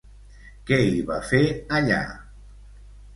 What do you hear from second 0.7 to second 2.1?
hi va fer allà?